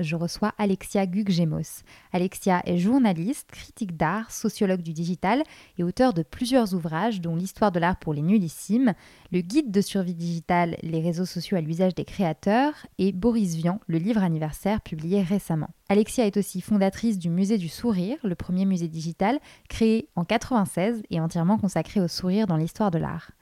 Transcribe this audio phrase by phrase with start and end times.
[0.00, 1.82] je reçois Alexia Guggemos.
[2.12, 5.42] Alexia est journaliste, critique d'art, sociologue du digital
[5.78, 8.94] et auteur de plusieurs ouvrages dont L'histoire de l'art pour les nullissimes,
[9.30, 13.80] le guide de survie digitale, les réseaux sociaux à l'usage des créateurs et Boris Vian,
[13.86, 15.68] le livre anniversaire publié récemment.
[15.88, 21.02] Alexia est aussi fondatrice du Musée du Sourire, le premier musée digital créé en 96
[21.10, 23.32] et entièrement consacré au sourire dans l'histoire de l'art.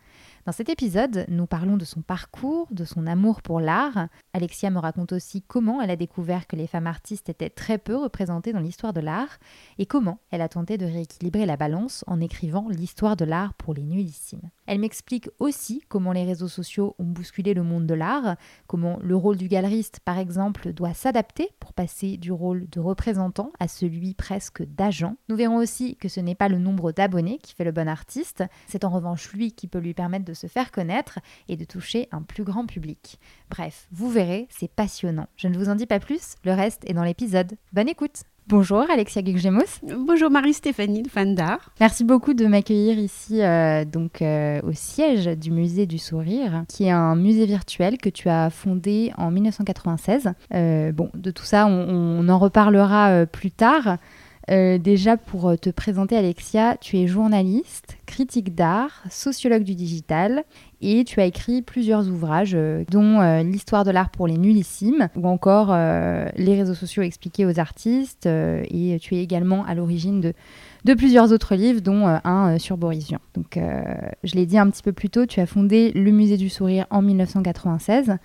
[0.44, 4.08] Dans cet épisode, nous parlons de son parcours, de son amour pour l'art.
[4.32, 7.94] Alexia me raconte aussi comment elle a découvert que les femmes artistes étaient très peu
[7.94, 9.38] représentées dans l'histoire de l'art
[9.78, 13.72] et comment elle a tenté de rééquilibrer la balance en écrivant l'histoire de l'art pour
[13.72, 14.50] les nullissimes.
[14.66, 19.14] Elle m'explique aussi comment les réseaux sociaux ont bousculé le monde de l'art, comment le
[19.14, 24.14] rôle du galeriste, par exemple, doit s'adapter pour passer du rôle de représentant à celui
[24.14, 25.16] presque d'agent.
[25.28, 28.42] Nous verrons aussi que ce n'est pas le nombre d'abonnés qui fait le bon artiste,
[28.66, 31.18] c'est en revanche lui qui peut lui permettre de de se faire connaître
[31.50, 33.20] et de toucher un plus grand public.
[33.50, 35.28] Bref, vous verrez, c'est passionnant.
[35.36, 37.52] Je ne vous en dis pas plus, le reste est dans l'épisode.
[37.74, 39.60] Bonne écoute Bonjour Alexia Guigemos.
[39.82, 41.70] Bonjour Marie-Stéphanie, fan d'art.
[41.80, 46.84] Merci beaucoup de m'accueillir ici euh, donc euh, au siège du musée du sourire, qui
[46.84, 50.32] est un musée virtuel que tu as fondé en 1996.
[50.54, 53.98] Euh, bon, de tout ça, on en reparlera plus tard.
[54.50, 60.44] Euh, déjà, pour euh, te présenter, Alexia, tu es journaliste, critique d'art, sociologue du digital
[60.80, 65.26] et tu as écrit plusieurs ouvrages, euh, dont L'histoire de l'art pour les nullissimes ou
[65.28, 68.26] encore Les réseaux sociaux expliqués aux artistes.
[68.26, 70.32] et tu es également à l'origine de,
[70.84, 73.20] de, plusieurs autres livres, dont un sur Boris Vian.
[73.34, 73.58] Donc,
[74.24, 76.86] je l'ai dit un petit peu plus tôt, tu as fondé le Musée du Sourire
[76.90, 78.16] en 1996.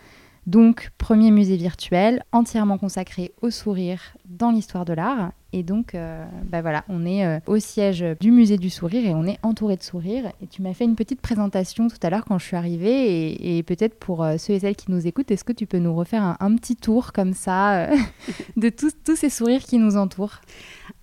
[0.48, 5.32] Donc, premier musée virtuel entièrement consacré au sourire dans l'histoire de l'art.
[5.54, 9.16] Et donc, euh, bah voilà, on est euh, au siège du musée du sourire et
[9.16, 10.32] on est entouré de sourires.
[10.42, 13.58] Et tu m'as fait une petite présentation tout à l'heure quand je suis arrivée.
[13.58, 15.96] Et, peut-être pour euh, ceux et celles qui nous écoutent, est-ce que tu peux nous
[15.96, 17.88] refaire un, petit tour comme ça
[18.58, 20.42] de tous, tous ces sourires qui nous entourent?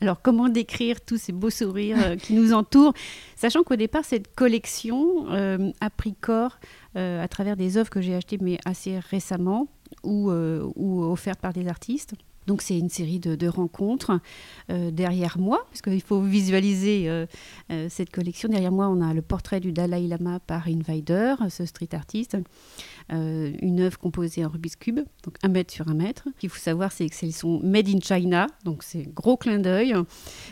[0.00, 2.92] Alors, comment décrire tous ces beaux sourires qui nous entourent?
[3.36, 5.26] Sachant qu'au départ, cette collection
[5.80, 6.58] a pris corps
[6.96, 9.66] euh, à travers des œuvres que j'ai achetées mais assez récemment
[10.04, 12.14] ou, euh, ou offertes par des artistes.
[12.46, 14.20] Donc c'est une série de, rencontres
[14.70, 17.08] euh, derrière moi, parce qu'il faut visualiser
[17.88, 18.48] cette collection.
[18.48, 22.36] Derrière moi, on a le portrait du Dalai Lama par Invader, ce street artiste.
[23.12, 26.24] Euh, une œuvre composée en Rubik's Cube, donc un mètre sur un mètre.
[26.34, 29.94] Ce qu'il faut savoir, c'est qu'elles sont made in China, donc c'est gros clin d'œil,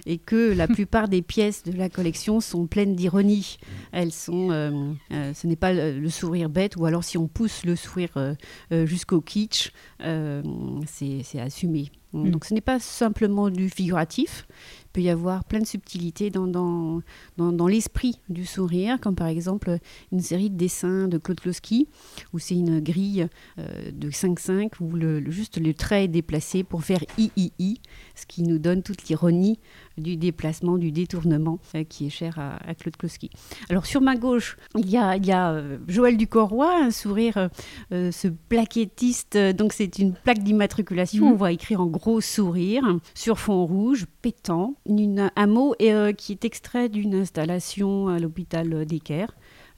[0.04, 3.56] et que la plupart des pièces de la collection sont pleines d'ironie.
[3.92, 7.64] Elles sont, euh, euh, ce n'est pas le, sourire bête, ou alors si on pousse
[7.64, 8.36] le sourire
[8.70, 11.81] jusqu'au kitsch, c'est assumé.
[12.12, 12.30] Mm.
[12.30, 14.46] Donc ce n'est pas simplement du figuratif,
[14.84, 17.02] il peut y avoir plein de subtilités dans, dans,
[17.38, 19.78] dans, l'esprit du sourire, comme par exemple
[20.12, 21.88] une série de dessins de Claude Kloski,
[22.32, 23.28] où c'est une grille
[23.58, 27.80] euh, de 5-5, où le, juste le trait est déplacé pour faire I-I-I,
[28.14, 29.58] ce qui nous donne toute l'ironie
[29.98, 33.30] du déplacement, du détournement euh, qui est cher à, Claude Kloski.
[33.68, 37.48] Alors sur ma gauche, il y a, il y a euh, Joël Ducorroy, un sourire,
[37.90, 41.32] ce plaquettiste, donc c'est une plaque d'immatriculation, mm.
[41.32, 46.44] on voit écrire en gros sourire sur fond rouge, pétant, un mot euh, qui est
[46.44, 49.34] extrait d'une installation à l'hôpital d'Equerre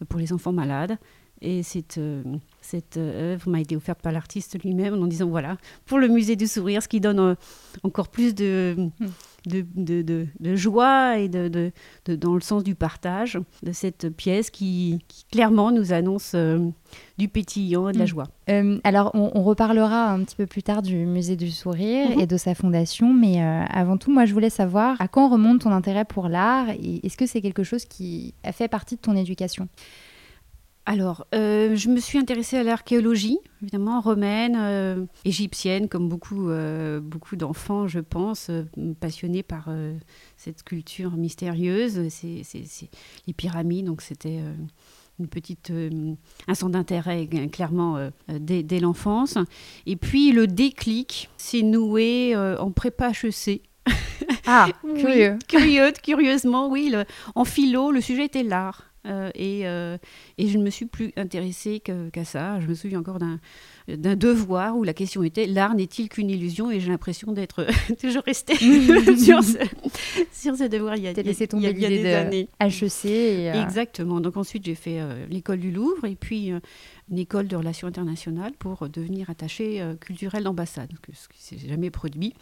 [0.09, 0.99] pour les enfants malades.
[1.41, 2.23] Et cette, euh,
[2.61, 6.47] cette œuvre m'a été offerte par l'artiste lui-même en disant voilà, pour le musée du
[6.47, 7.35] sourire, ce qui donne euh,
[7.83, 8.89] encore plus de,
[9.47, 11.73] de, de, de, joie et de,
[12.07, 14.99] dans le sens du partage de cette pièce qui,
[15.31, 16.59] clairement nous annonce euh,
[17.19, 18.09] du pétillant et de la mm.
[18.09, 18.27] joie.
[18.85, 22.23] alors, on, reparlera un petit peu plus tard du musée du sourire mm-hmm.
[22.23, 25.73] et de sa fondation, mais avant tout, moi, je voulais savoir à quand remonte ton
[25.73, 29.17] intérêt pour l'art et est-ce que c'est quelque chose qui a fait partie de ton
[29.17, 29.69] éducation?
[30.87, 37.01] Alors, euh, je me suis intéressée à l'archéologie, évidemment, romaine, euh, égyptienne, comme beaucoup, euh,
[37.01, 38.51] beaucoup d'enfants, je pense,
[39.01, 39.71] passionnés par
[40.37, 42.09] cette culture mystérieuse.
[42.11, 42.43] C'est,
[43.27, 44.41] les pyramides, donc c'était
[45.19, 45.73] une petite,
[46.49, 49.39] un centre d'intérêt clairement dès, dès l'enfance.
[49.87, 53.63] Et puis le déclic s'est noué en prépa HEC.
[54.47, 55.39] Ah, curieux.
[55.49, 56.95] curieux, curieusement, oui.
[57.35, 58.94] en philo, le sujet était l'art.
[59.07, 59.99] Euh, et, euh,
[60.39, 62.61] et, je ne me suis plus intéressée qu'à ça.
[62.61, 66.71] Je me souviens encore d'un devoir où la question était l'art n'est-il qu'une illusion?
[66.71, 67.67] Et j'ai l'impression d'être
[68.01, 68.57] toujours restée
[69.17, 69.59] sur, ce,
[70.33, 72.49] sur ce devoir il y a, laissé tomber il y a, des années.
[72.61, 73.05] HEC.
[73.05, 74.21] Et, Exactement.
[74.21, 76.53] Donc ensuite, j'ai fait l'école du Louvre et puis
[77.11, 81.91] une école de relations internationales pour devenir attachée euh, culturelle d'ambassade, ce qui s'est jamais
[81.91, 82.35] produit.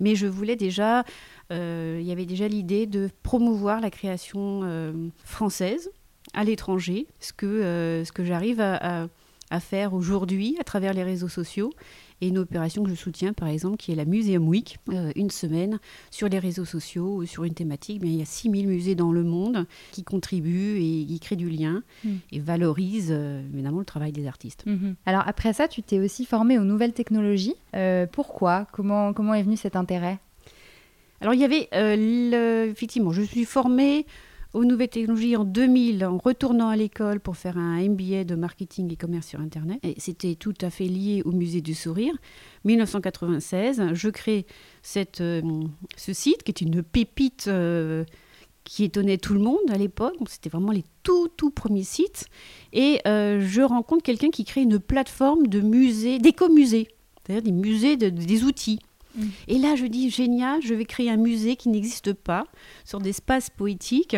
[0.00, 1.04] Mais je voulais déjà,
[1.52, 4.92] euh, il y avait déjà l'idée de promouvoir la création euh,
[5.24, 5.90] française
[6.34, 9.08] à l'étranger, ce que, ce que j'arrive à,
[9.60, 11.72] faire aujourd'hui à travers les réseaux sociaux
[12.20, 15.30] et une opération que je soutiens, par exemple, qui est la Museum Week, euh, une
[15.30, 15.78] semaine
[16.10, 18.00] sur les réseaux sociaux, sur une thématique.
[18.02, 21.48] Mais il y a 6000 musées dans le monde qui contribuent et qui créent du
[21.48, 22.10] lien mm.
[22.32, 24.64] et valorisent euh, évidemment le travail des artistes.
[24.66, 24.94] Mm-hmm.
[25.06, 27.54] Alors après ça, tu t'es aussi formée aux nouvelles technologies.
[27.74, 28.66] Euh, pourquoi?
[28.72, 30.18] Comment, comment est venu cet intérêt?
[31.22, 31.68] Alors il y avait,
[32.70, 34.06] effectivement, je suis formée
[34.52, 38.92] aux nouvelles technologies en 2000 en retournant à l'école pour faire un MBA de marketing
[38.92, 39.78] et commerce sur Internet.
[39.82, 42.14] Et c'était tout à fait lié au musée du sourire.
[42.64, 44.46] 1996, je crée
[44.96, 45.42] euh,
[45.96, 48.04] ce site qui est une pépite euh,
[48.64, 50.14] qui étonnait tout le monde à l'époque.
[50.28, 52.26] C'était vraiment les tout, tout premiers sites.
[52.72, 56.88] Et euh, je rencontre quelqu'un qui crée une plateforme de musée, d'éco-musée,
[57.24, 58.80] c'est-à-dire des musées, de, des outils.
[59.48, 62.44] Et là, je dis, génial, je vais créer un musée qui n'existe pas,
[62.84, 64.16] sur des espaces poétiques,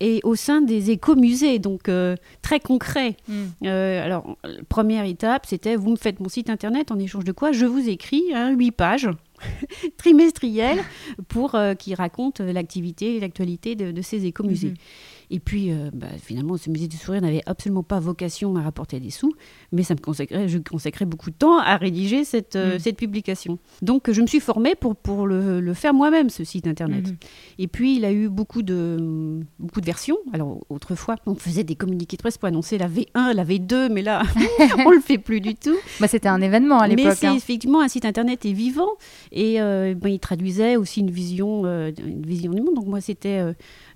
[0.00, 3.16] et au sein des écomusées, donc euh, très concret.
[3.26, 3.34] Mm.
[3.64, 4.36] Euh, alors,
[4.68, 7.88] première étape, c'était, vous me faites mon site internet, en échange de quoi je vous
[7.88, 9.08] écris hein, 8 pages
[9.96, 10.82] trimestrielles
[11.28, 14.70] pour euh, qui racontent l'activité et l'actualité de, ces écomusées.
[14.70, 15.17] Mm-hmm.
[15.30, 18.98] Et puis, euh, bah, finalement, ce musée du sourire n'avait absolument pas vocation à rapporter
[18.98, 19.32] des sous,
[19.72, 22.78] mais ça me consacrait, je consacrais beaucoup de temps à rédiger cette, euh, mm.
[22.78, 23.58] cette publication.
[23.82, 27.08] Donc, je me suis formée pour, pour le, le faire moi-même, ce site internet.
[27.08, 27.16] Mm-hmm.
[27.58, 30.16] Et puis, il a eu beaucoup de, beaucoup de versions.
[30.32, 34.02] Alors, autrefois, on faisait des communiqués de presse pour annoncer la V1, la V2, mais
[34.02, 34.22] là,
[34.86, 35.76] on le fait plus du tout.
[36.00, 37.04] Bah, C'était un événement à l'époque.
[37.04, 37.34] Mais c'est hein.
[37.34, 38.88] effectivement un site internet est vivant
[39.32, 42.74] et euh, ben, il traduisait aussi une vision, une vision du monde.
[42.74, 43.42] Donc, moi, c'était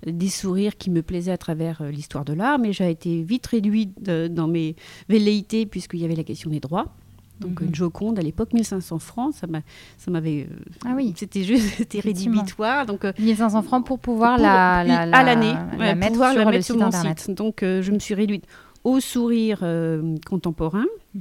[0.05, 3.47] des sourires qui me plaisaient à travers euh, l'histoire de l'art, mais j'ai été vite
[3.47, 4.75] réduite dans mes
[5.09, 6.87] velléités puisqu'il y avait la question des droits.
[7.39, 7.67] Donc mhm.
[7.67, 10.55] une Joconde à l'époque 1500 francs, ça m'avait euh,
[10.85, 15.53] ah oui, c'était juste c'était rédhibitoire donc 1500 euh, francs pour pouvoir la, à l'année
[15.95, 17.31] mettre sur, le site internet.
[17.31, 18.45] Donc je me suis réduite
[18.83, 19.65] au sourire
[20.25, 20.85] contemporain.
[21.13, 21.19] Mm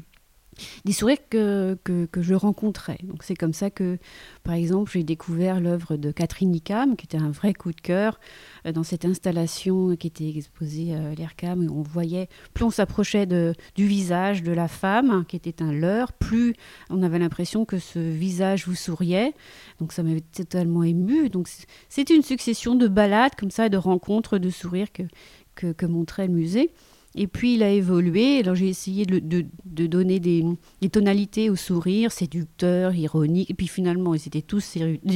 [0.85, 2.99] des sourires que, que, je rencontrais.
[3.05, 3.99] Donc c'est comme ça que,
[4.43, 8.21] par exemple, j'ai découvert l'œuvre de Catherine Nicam, qui était un vrai coup de cœur
[8.67, 13.27] euh, dans cette installation qui était exposée à l'ERCAM, où on voyait, plus on s'approchait
[13.27, 16.55] du visage de la femme, qui était un leurre, plus
[16.91, 19.33] on avait l'impression que ce visage vous souriait.
[19.81, 21.29] Donc ça m'avait totalement ému.
[21.29, 21.49] Donc
[21.89, 26.35] c'est une succession de balades comme ça, de rencontres, de sourires que, que montrait le
[26.35, 26.73] musée.
[27.15, 28.39] Et puis il a évolué.
[28.39, 30.45] Alors j'ai essayé de, donner des,
[30.81, 33.51] des, tonalités au sourire, séducteur, ironique.
[33.51, 34.61] Et puis finalement, ils étaient tous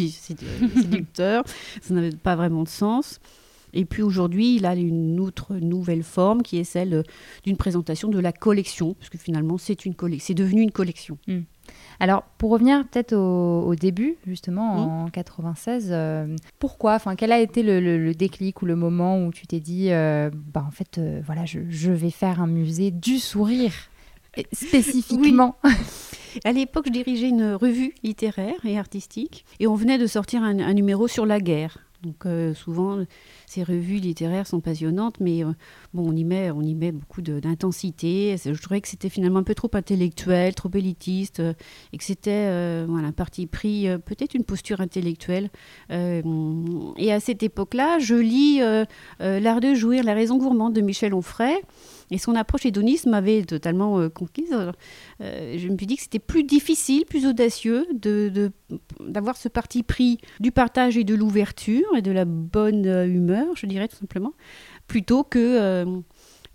[0.65, 1.45] séducteurs.
[1.81, 3.21] ça n'avait pas vraiment de sens.
[3.73, 7.05] Et puis aujourd'hui, il a une autre nouvelle forme qui est celle
[7.45, 11.19] d'une présentation de la collection, parce que finalement, c'est une c'est devenu une collection.
[11.27, 11.41] Hmm.
[11.99, 17.63] Alors, pour revenir peut-être au, début, justement, en 96, euh, pourquoi Enfin, quel a été
[17.63, 21.45] le, déclic ou le moment où tu t'es dit, euh, bah, en fait, euh, voilà,
[21.45, 23.73] je, vais faire un musée du sourire
[24.53, 25.57] spécifiquement
[26.45, 30.75] À l'époque, je dirigeais une revue littéraire et artistique, et on venait de sortir un
[30.75, 31.86] numéro sur la guerre.
[32.07, 33.05] Donc euh, souvent,
[33.47, 35.49] ces revues littéraires sont passionnantes, mais euh,
[35.93, 38.37] bon, on y met, on y met beaucoup d'intensité.
[38.43, 41.53] Je trouvais que c'était finalement un peu trop intellectuel, trop élitiste, euh,
[41.93, 45.51] et que c'était voilà, un parti pris, peut-être une posture intellectuelle.
[45.91, 48.61] et à cette époque-là, je lis
[49.19, 51.57] L'art de jouir, la raison gourmande de Michel Onfray.
[52.11, 54.53] Et son approche hédoniste m'avait totalement euh, conquise.
[55.21, 57.87] Euh, je me suis dit que c'était plus difficile, plus audacieux
[59.01, 63.07] d'avoir de, ce parti pris du partage et de l'ouverture et de la bonne euh,
[63.07, 64.33] humeur, je dirais tout simplement,
[64.87, 65.85] plutôt que,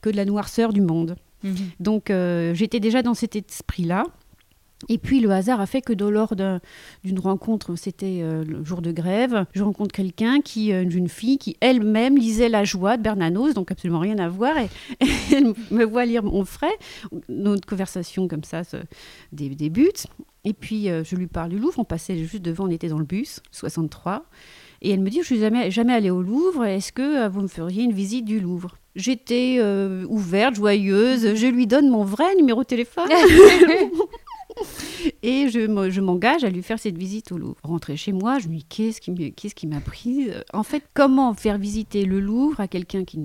[0.01, 1.15] que de la noirceur du monde.
[1.43, 1.55] Mhm.
[1.79, 2.13] Donc
[2.53, 4.05] j'étais déjà dans cet esprit-là.
[4.89, 8.91] Et puis le hasard a fait que lors d'une rencontre, c'était euh, le jour de
[8.91, 13.03] grève, je rencontre quelqu'un qui, euh, une jeune fille, qui elle-même lisait La Joie de
[13.03, 14.69] Bernanos, donc absolument rien à voir, et,
[15.31, 16.71] elle me voit lire mon frère.
[17.29, 18.77] Notre conversation comme ça se
[19.31, 20.07] débute.
[20.43, 22.97] Et puis euh, je lui parle du Louvre, on passait juste devant, on était dans
[22.97, 24.25] le bus, 63.
[24.81, 27.47] Et elle me dit, je suis jamais, jamais allée au Louvre, est-ce que vous me
[27.47, 28.77] feriez une visite du Louvre?
[28.95, 29.61] J'étais
[30.09, 33.07] ouverte, joyeuse, je lui donne mon vrai numéro de téléphone.
[35.23, 37.55] Et je m'engage à lui faire cette visite au Louvre.
[37.63, 42.05] Rentrer chez moi, je me dis qu'est-ce qui m'a pris En fait, comment faire visiter
[42.05, 43.19] le Louvre à quelqu'un qui,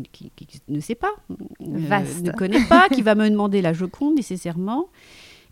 [0.69, 4.89] ne sait pas, euh, ne connaît pas, qui va me demander la Joconde nécessairement?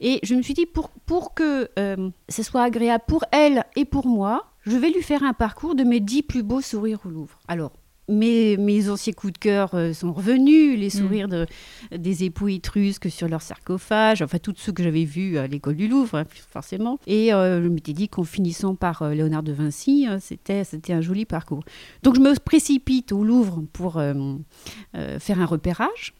[0.01, 3.85] Et je me suis dit, pour, pour que euh, ce soit agréable pour elle et
[3.85, 7.09] pour moi, je vais lui faire un parcours de mes dix plus beaux sourires au
[7.09, 7.39] Louvre.
[7.49, 7.73] Alors,
[8.09, 10.91] mes, mes anciens coups de cœur euh, sont revenus, les mm.
[10.91, 11.47] sourires de,
[11.95, 15.89] des époux étrusques sur leur sarcophage, enfin tous ceux que j'avais vus à l'école du
[15.89, 16.99] Louvre, hein, forcément.
[17.07, 21.25] Et euh, je m'étais dit qu'en finissant par Léonard de Vinci, c'était, c'était un joli
[21.25, 21.65] parcours.
[22.03, 23.95] Donc je me précipite au Louvre pour
[24.93, 26.15] faire un repérage.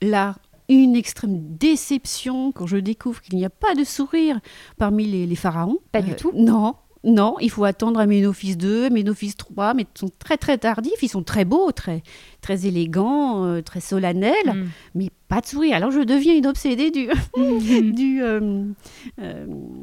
[0.00, 0.36] Là,
[0.68, 4.38] une extrême déception quand je découvre qu'il n'y a pas de sourire
[4.76, 5.78] parmi les, pharaons.
[5.92, 6.74] Pas du euh, tout Non,
[7.08, 11.02] non, il faut attendre à Ménophis 2, Ménophis 3, mais ils sont très très tardifs,
[11.02, 12.02] ils sont très beaux, très,
[12.42, 14.68] très élégants, euh, très solennels, mm.
[14.94, 15.76] mais pas de sourire.
[15.76, 17.08] Alors je deviens une obsédée du,
[17.92, 18.64] du, euh,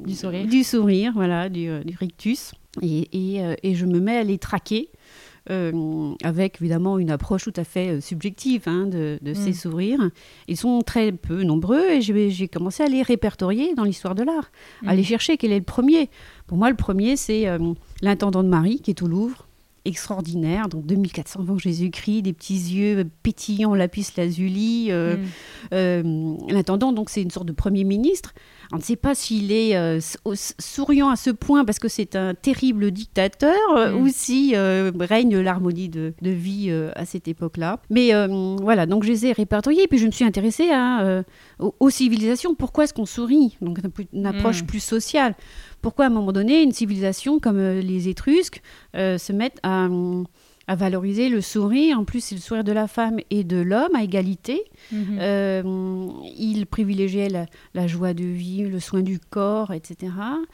[0.06, 0.46] du, sourire.
[0.46, 2.52] Du sourire, voilà, du, rictus.
[2.82, 3.10] Et,
[3.64, 4.96] et, je me mets à les traquer euh,
[6.24, 9.54] avec évidemment une approche tout à fait euh, subjective hein, de, ces mm.
[9.54, 10.10] sourires.
[10.48, 14.52] Ils sont très peu nombreux et j'ai commencé à les répertorier dans l'histoire de l'art,
[14.86, 15.06] à aller mm.
[15.06, 16.10] chercher quel est le premier?
[16.48, 17.60] Pour moi, le premier, c'est euh,
[18.02, 19.48] l'intendant de Marie qui est au Louvre
[19.86, 24.88] extraordinaire, donc 2400 avant Jésus-Christ, des petits yeux pétillants, lapis lazuli.
[24.90, 25.22] Euh, mm.
[25.74, 28.34] euh, l'intendant, donc c'est une sorte de premier ministre.
[28.76, 30.00] On ne sait pas s'il est euh,
[30.60, 33.96] souriant à ce point parce que c'est un terrible dictateur mm.
[33.96, 37.80] ou si règne l'harmonie de, vie à cette époque-là.
[37.90, 38.12] Mais
[38.62, 41.24] voilà, donc je les ai répertoriés, puis je me suis intéressée à,
[41.60, 42.56] aux, civilisations.
[42.56, 43.58] Pourquoi est-ce qu'on sourit?
[43.62, 43.80] Donc
[44.14, 44.68] une approche mm.
[44.68, 45.36] plus sociale
[45.86, 48.64] pourquoi à un moment donné, une civilisation comme euh, les Étrusques
[48.96, 49.88] euh, se mettent à,
[50.74, 52.00] valoriser le sourire.
[52.00, 54.64] En plus, c'est le sourire de la femme et de l'homme à égalité.
[54.92, 55.18] Mhm.
[55.20, 56.08] Euh,
[56.38, 57.30] ils privilégiaient
[57.74, 60.12] la, joie de vivre, le soin du corps, etc.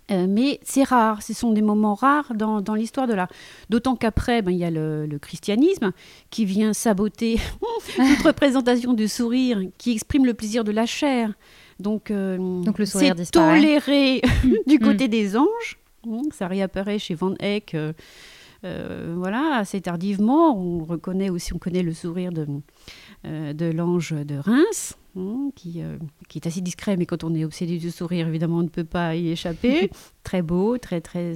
[0.09, 3.29] mais c'est rare, ce sont des moments rares dans, l'histoire de l'art.
[3.69, 5.91] D'autant qu'après, ben, il y a le, le, christianisme
[6.29, 7.39] qui vient saboter
[7.95, 11.33] toute représentation du sourire, qui exprime le plaisir de la chair.
[11.81, 14.21] Donc, euh, Donc le sourire c'est toléré
[14.67, 14.79] du mm.
[14.79, 15.79] côté des anges.
[16.05, 17.75] Mm, ça réapparaît chez Van Eyck.
[18.63, 20.57] Euh, euh, voilà, assez tardivement.
[20.57, 22.47] On reconnaît aussi, on connaît le sourire de,
[23.23, 25.81] de l'ange de Reims, mm, qui,
[26.29, 28.83] qui, est assez discret, mais quand on est obsédé du sourire, évidemment, on ne peut
[28.83, 29.89] pas y échapper.
[30.23, 31.35] très beau, très, très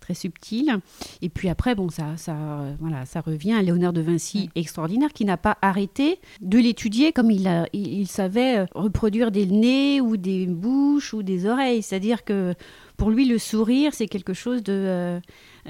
[0.00, 0.78] très subtil.
[1.22, 2.36] Et puis après, bon, ça, ça,
[2.80, 7.30] voilà, ça revient à Léonard de Vinci, extraordinaire, qui n'a pas arrêté de l'étudier comme
[7.30, 11.82] il, a, il, savait euh, reproduire des nez ou des bouches ou des oreilles.
[11.82, 12.54] C'est-à-dire que
[12.96, 15.20] pour lui, le sourire, c'est quelque chose de, euh,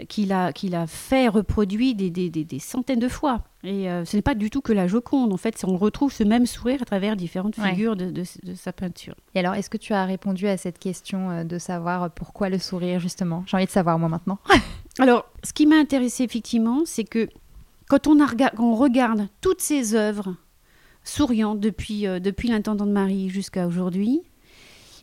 [0.08, 3.42] qu'il a, qu'il a fait, reproduit des, des, des, centaines de fois.
[3.64, 5.32] Et euh, ce n'est pas du tout que la Joconde.
[5.32, 9.14] En fait, on retrouve ce même sourire à travers différentes figures de, de, sa peinture.
[9.34, 12.58] Et alors, est-ce que tu as répondu à cette question euh, de savoir pourquoi le
[12.58, 13.44] sourire, justement?
[13.46, 14.38] J'ai envie de savoir, moi, maintenant.
[14.98, 17.28] alors, ce qui m'a intéressé, effectivement, c'est que
[17.88, 18.28] quand on, a,
[18.58, 20.36] on regarde toutes ces œuvres
[21.04, 24.22] souriantes depuis, euh, depuis l'intendant de Marie jusqu'à aujourd'hui,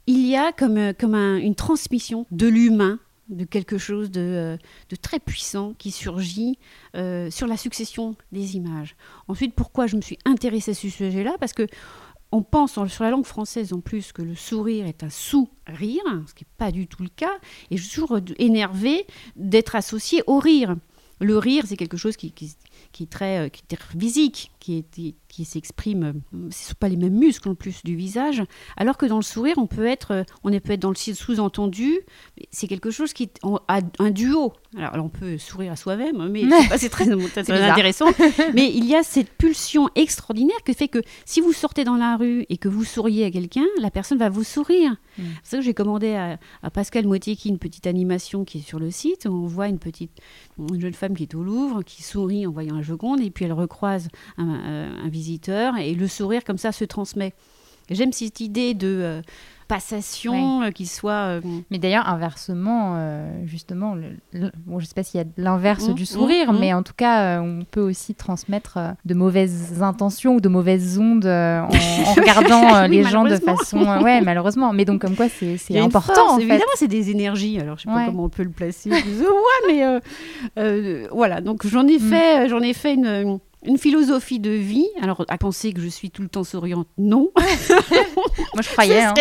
[0.08, 2.98] il y a comme, comme une transmission de l'humain
[3.30, 4.58] de quelque chose de, euh,
[4.90, 6.58] de, très puissant qui surgit
[6.96, 8.96] euh, sur la succession des images.
[9.28, 11.36] Ensuite, pourquoi je me suis intéressée à ce sujet-là?
[11.40, 11.68] Parce que
[12.32, 16.34] on pense sur la langue française en plus que le sourire est un sous-rire, ce
[16.34, 17.32] qui n'est pas du tout le cas,
[17.72, 19.08] et je suis toujours énervée
[19.38, 20.76] d'être associée au rire.
[21.20, 25.16] Le rire, c'est quelque chose qui, qui est très, euh, qui est physique, qui, est,
[25.46, 28.44] s'exprime, euh, ce ne sont pas les mêmes muscles en plus du visage,
[28.76, 32.00] alors que dans le sourire, on peut être, euh, on peut être dans le sous-entendu,
[32.52, 33.30] c'est quelque chose qui
[33.68, 34.54] a un duo.
[34.78, 36.44] Alors, on peut sourire à soi-même, mais
[36.78, 38.08] c'est très, intéressant.
[38.54, 42.18] mais il y a cette pulsion extraordinaire qui fait que si vous sortez dans la
[42.18, 44.96] rue et que vous souriez à quelqu'un, la personne va vous sourire.
[45.18, 45.24] Mm.
[45.44, 46.38] C'est ça que j'ai commandé à,
[46.70, 50.12] Pascal Moitié une petite animation qui est sur le site, où on voit une petite
[50.60, 53.46] une jeune femme qui est au Louvre, qui sourit en voyant un Joconde, et puis
[53.46, 54.08] elle recroise
[54.38, 57.34] un, euh, visiteur, et le sourire comme ça se transmet.
[57.90, 59.22] J'aime cette idée de euh,
[59.70, 61.40] passation euh, qui soit.
[61.72, 62.98] Mais d'ailleurs, inversement,
[63.46, 63.96] justement,
[64.66, 66.78] bon, je ne sais pas s'il y a l'inverse mmh, du sourire, mmh, mais mmh.
[66.78, 72.14] en tout cas, on peut aussi transmettre de mauvaises intentions ou de mauvaises ondes en,
[72.14, 73.80] regardant les gens de façon.
[74.04, 74.74] ouais, malheureusement.
[74.74, 76.34] Mais donc, comme quoi, c'est important.
[76.34, 77.60] en évidemment, c'est des énergies.
[77.60, 78.90] Alors, je ne sais pas comment on peut le placer.
[78.92, 81.40] ouais, mais voilà.
[81.40, 84.88] Donc, j'en ai fait, j'en ai fait une une philosophie de vie.
[85.02, 87.32] Alors, à penser que je suis tout le temps souriante, non.
[87.36, 89.02] Moi, je croyais.
[89.02, 89.14] Hein.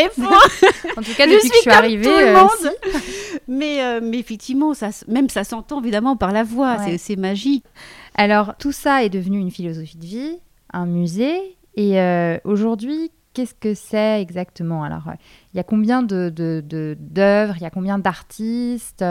[0.97, 2.05] en tout cas, depuis que je suis arrivée.
[2.05, 2.71] Tout le euh,
[3.49, 6.79] mais, euh, mais effectivement, ça, même ça s'entend évidemment par la voix.
[6.99, 7.65] C'est magique.
[8.15, 10.39] Alors, tout ça est devenu une philosophie de vie,
[10.73, 11.57] un musée.
[11.75, 14.85] Et euh, aujourd'hui, qu'est-ce que c'est exactement?
[14.85, 15.11] Alors,
[15.53, 19.05] il y a combien d'œuvres, de, de, il y a combien d'artistes?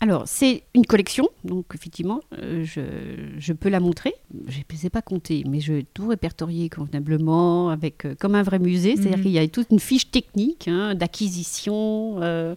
[0.00, 4.14] Alors, c'est une collection, donc effectivement, euh, je, peux la montrer.
[4.46, 8.44] Je ne sais pas compter, mais je vais tout répertorier convenablement, avec, euh, comme un
[8.44, 8.94] vrai musée.
[8.94, 9.22] C'est-à-dire mhm.
[9.24, 12.54] qu'il y a toute une fiche technique hein, d'acquisition, euh,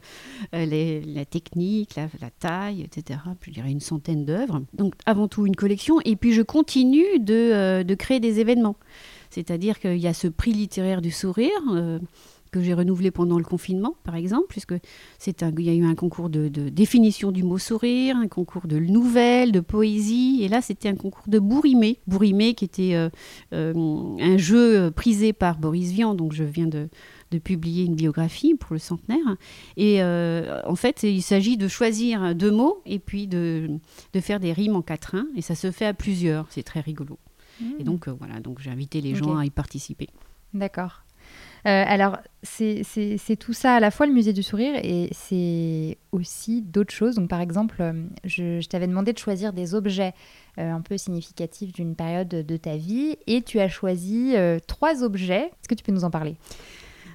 [0.53, 3.19] la technique, la, taille, etc.
[3.41, 4.61] Je dirais une centaine d'œuvres.
[4.75, 5.99] Donc, avant tout, une collection.
[6.05, 8.75] Et puis, je continue de, de créer des événements.
[9.31, 11.61] C'est-à-dire qu'il y a ce prix littéraire du sourire
[12.51, 14.75] que j'ai renouvelé pendant le confinement, par exemple, puisque
[15.17, 18.77] c'est il y a eu un concours de, définition du mot sourire, un concours de
[18.77, 23.09] nouvelles, de poésie, et là c'était un concours de bourrimé, bourrimé qui était euh,
[23.53, 23.73] euh,
[24.19, 26.89] un jeu prisé par Boris Vian, donc je viens de,
[27.45, 29.37] publier une biographie pour le centenaire.
[29.77, 33.79] Et euh, en fait, il s'agit de choisir deux mots et puis de,
[34.19, 37.17] faire des rimes en quatrain, et ça se fait à plusieurs, c'est très rigolo.
[37.61, 37.83] Et mmh.
[37.83, 40.09] donc voilà, donc j'ai invité les gens à y participer.
[40.53, 41.03] D'accord.
[41.67, 46.61] Euh, alors, c'est tout ça à la fois le musée du sourire et c'est aussi
[46.61, 47.15] d'autres choses.
[47.15, 50.13] Donc, par exemple, euh, je, t'avais demandé de choisir des objets
[50.57, 54.33] euh, un peu significatifs d'une période de ta vie et tu as choisi
[54.67, 55.45] trois objets.
[55.45, 56.35] Est-ce que tu peux nous en parler?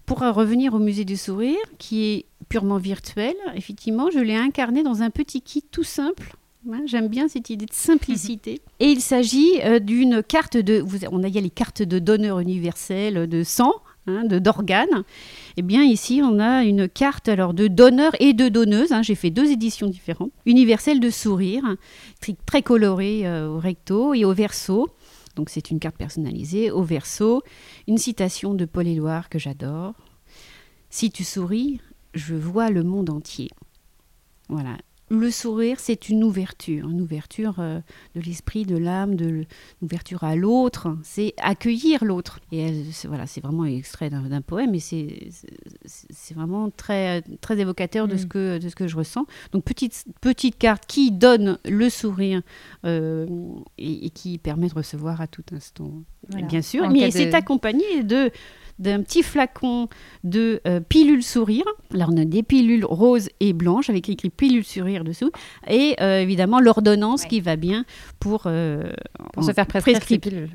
[0.05, 5.03] Pour revenir au musée du sourire, qui est purement virtuel, effectivement, je l'ai incarné dans
[5.03, 6.37] un petit kit tout simple
[6.73, 8.61] hein, J'aime bien cette idée de simplicité.
[8.79, 10.85] Et il s'agit d'une carte de.
[11.11, 13.75] on a, il y a les cartes de donneur universel de sang
[14.09, 15.03] Hein, d'organes.
[15.57, 18.93] Eh bien, ici, on a une carte alors de donneur et de donneuse.
[18.93, 19.03] Hein.
[19.03, 20.31] J'ai fait deux éditions différentes.
[20.45, 21.65] Universelle de sourire,
[22.47, 24.89] très, colorée euh, au recto et au verso.
[25.35, 26.71] Donc, c'est une carte personnalisée.
[26.71, 27.43] Au verso,
[27.89, 29.95] une citation de Paul Éluard que j'adore.
[30.89, 31.81] Si tu souris,
[32.15, 33.51] je vois le monde entier.
[34.49, 34.77] Voilà,
[35.09, 37.79] le sourire, c'est une ouverture, une ouverture euh,
[38.17, 39.47] de l'esprit, de l'âme, de une
[39.83, 40.97] ouverture à l'autre.
[41.05, 42.41] C'est accueillir l'autre.
[42.51, 48.25] Et voilà, c'est vraiment extrait d'un poème, et c'est vraiment très très évocateur de ce
[48.25, 48.29] mm.
[48.29, 49.27] que de ce que je ressens.
[49.53, 52.43] Donc petite petite carte qui donne le sourire
[52.85, 53.27] euh,
[53.79, 55.93] et, qui permet de recevoir à tout instant.
[56.29, 58.33] Bien sûr, mais c'est accompagné de
[58.79, 59.89] d'un petit flacon
[60.25, 61.65] de euh, pilules sourire.
[61.91, 65.31] Là, on a des pilules roses et blanches avec écrit pilule sourire dessous.
[65.69, 67.85] Et euh, évidemment, l'ordonnance qui va bien
[68.21, 68.93] pour, euh,
[69.33, 70.01] pour se faire prescrire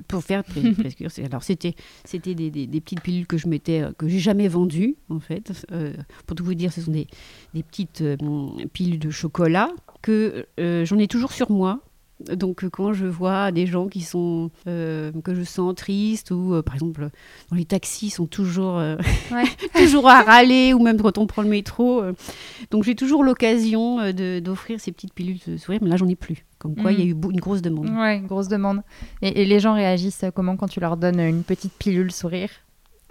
[0.07, 0.43] Pour faire
[0.79, 1.09] prescrire.
[1.25, 5.19] Alors, c'était, c'était des, des, petites pilules que je mettais, que j'ai jamais vendues, en
[5.19, 5.51] fait.
[6.25, 7.07] pour tout vous dire, ce sont des,
[7.53, 8.03] des petites
[8.73, 9.69] pilules de chocolat
[10.01, 11.79] que j'en ai toujours sur moi
[12.33, 16.61] donc quand je vois des gens qui sont euh, que je sens tristes ou euh,
[16.61, 17.09] par exemple
[17.49, 18.97] dans les taxis sont toujours euh,
[19.75, 22.03] toujours à râler ou même quand on prend le métro,
[22.69, 26.45] donc j'ai toujours l'occasion d'offrir ces petites pilules de sourire, mais là j'en ai plus.
[26.57, 27.09] Comme quoi, il y a mm.
[27.09, 27.89] eu une grosse demande.
[27.89, 28.83] Ouais, une grosse demande.
[29.23, 32.51] Et, et, les gens réagissent comment quand tu leur donnes une petite pilule sourire?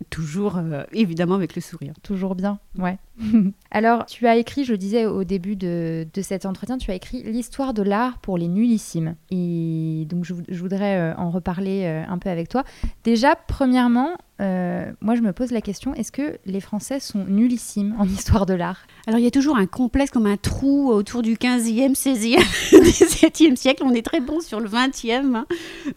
[0.09, 1.93] Toujours, euh, évidemment, avec le sourire.
[2.03, 2.99] Toujours bien, ouais.
[3.71, 7.75] Alors, tu as écrit, je disais au début de, cet entretien, tu as écrit l'histoire
[7.75, 9.15] de l'art pour les nullissimes.
[9.31, 12.65] Et donc, je, voudrais euh, en reparler euh, un peu avec toi.
[13.05, 17.95] Déjà, premièrement, euh, moi, je me pose la question est-ce que les Français sont nullissimes
[17.99, 18.87] en histoire de l'art?
[19.07, 22.39] Alors, il y a toujours un complexe comme un trou autour du 15e, 16e,
[22.73, 23.83] 17e siècle.
[23.85, 25.45] On est très bon sur le 20e,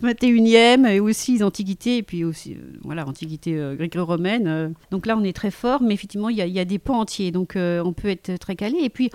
[0.04, 4.74] 21e, hein, et aussi les antiquités, et puis aussi, euh, voilà, antiquité euh, gréco-romaine.
[4.92, 7.32] donc là, on est très fort, mais effectivement, il y, a, des pans entiers.
[7.32, 8.78] Donc, on peut être très calé.
[8.82, 9.10] Et puis,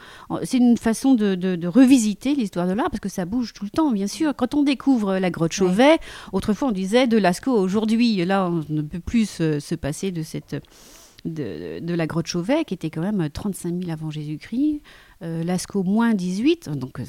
[0.44, 3.90] c'est une façon de, revisiter l'histoire de l'art, parce que ça bouge tout le temps,
[3.90, 4.34] bien sûr.
[4.34, 5.98] Quand on découvre la grotte Chauvet,
[6.32, 7.58] autrefois, on disait de Lascaux.
[7.58, 10.56] Aujourd'hui, là, on ne peut plus se, passer de cette
[11.24, 14.82] de, la grotte Chauvet, qui était quand même 35 000 avant Jésus-Christ,
[15.20, 17.00] Lascaux moins 18, donc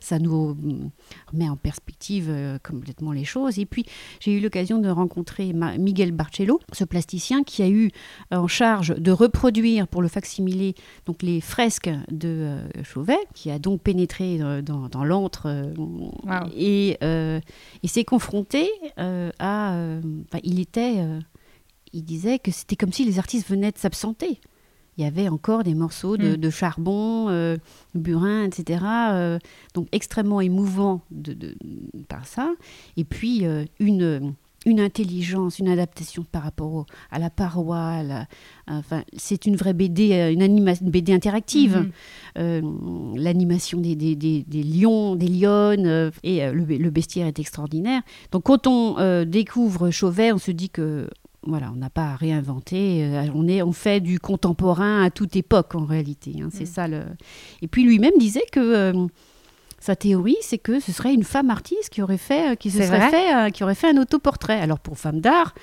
[0.00, 0.56] ça nous
[1.32, 3.58] remet en perspective euh, complètement les choses.
[3.58, 3.84] Et puis
[4.20, 7.90] j'ai eu l'occasion de rencontrer Miguel Barcello, ce plasticien qui a eu
[8.30, 10.74] en charge de reproduire pour le facsimilé
[11.06, 15.72] donc les fresques de euh, Chauvet, qui a donc pénétré dans, dans l'antre
[16.56, 19.76] et, et s'est confronté à,
[20.42, 21.04] il était
[21.92, 24.40] il disait que c'était comme si les artistes venaient de s'absenter.
[24.96, 26.50] Il y avait encore des morceaux de, mm.
[26.50, 27.56] charbon, euh,
[27.94, 28.84] burin, etc.
[28.84, 29.38] Euh,
[29.74, 31.56] donc extrêmement émouvant de,
[32.08, 32.52] par ça.
[32.96, 34.34] Et puis euh, une,
[34.66, 38.02] une intelligence, une adaptation par rapport à la paroi.
[38.68, 41.90] enfin, c'est une vraie BD, une, BD interactive.
[42.36, 43.16] Mm-hmm.
[43.16, 48.02] L'animation des, des, des, lions, des lionnes, et le, le, bestiaire est extraordinaire.
[48.30, 51.08] Donc quand on découvre Chauvet, on se dit que
[51.46, 53.04] voilà, on n'a pas à réinventer.
[53.04, 56.34] Euh, on, est, on fait du contemporain à toute époque en réalité.
[56.42, 56.66] Hein, c'est mm.
[56.66, 57.02] ça le.
[57.62, 59.06] Et puis lui-même disait que euh,
[59.78, 62.82] sa théorie, c'est que ce serait une femme artiste qui aurait fait, euh, qui se
[62.82, 64.58] serait fait, qui aurait fait un autoportrait.
[64.58, 65.54] Alors pour femme d'art,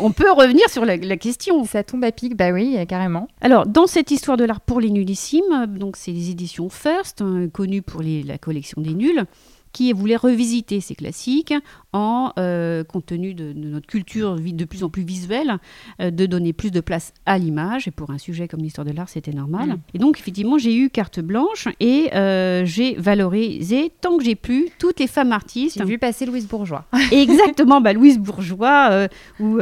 [0.00, 1.64] on peut revenir sur la, la question.
[1.64, 3.28] Ça tombe à pic, bah oui, carrément.
[3.40, 7.48] Alors dans cette histoire de l'art pour les nullissimes, donc c'est les éditions First, hein,
[7.52, 9.24] connues pour les- la collection des nuls
[9.72, 11.54] qui voulait revisiter ces classiques
[11.92, 15.58] en, euh, compte tenu de, de notre culture de plus en plus visuelle,
[16.00, 17.88] euh, de donner plus de place à l'image.
[17.88, 19.68] Et pour un sujet comme l'histoire de l'art, c'était normal.
[19.68, 19.76] Mm.
[19.94, 24.70] Et donc, effectivement, j'ai eu carte blanche et euh, j'ai valorisé, tant que j'ai pu,
[24.78, 25.78] toutes les femmes artistes.
[25.78, 26.84] J'ai vu passer Louise Bourgeois.
[27.12, 29.08] Exactement, bah, Louise Bourgeois
[29.38, 29.58] ou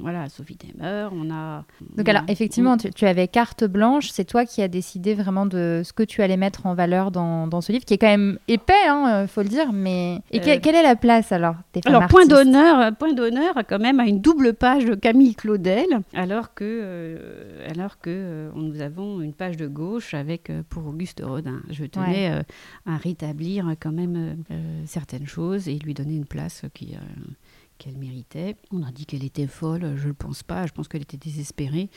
[0.00, 1.64] voilà, Sophie Demer, on a...
[1.96, 5.82] Donc alors effectivement, tu, tu avais carte blanche, c'est toi qui as décidé vraiment de
[5.84, 8.38] ce que tu allais mettre en valeur dans, dans ce livre, qui est quand même
[8.48, 10.20] épais, hein, euh, faut le dire, mais...
[10.32, 13.12] Et que- Euh, quelle est la place alors des femmes Alors, point d'honneur, euh, point
[13.12, 18.50] d'honneur quand même à une double page de Camille Claudel, alors que, euh, alors que
[18.54, 21.60] nous avons une page de gauche avec pour Auguste Rodin.
[21.70, 22.30] Je tenais
[22.86, 24.36] à rétablir quand même
[24.86, 26.94] certaines choses et lui donner une place qui,
[27.78, 28.56] qu'elle méritait.
[28.72, 31.16] On a dit qu'elle était folle, je ne le pense pas, je pense qu'elle était
[31.16, 31.88] désespérée,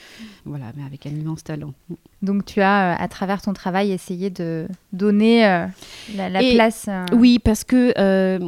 [0.45, 1.73] voilà, mais avec un immense talent.
[2.21, 5.67] Donc tu as, euh, à travers ton travail, essayé de donner euh,
[6.15, 6.85] la, place...
[6.87, 8.39] euh, Oui, parce que euh,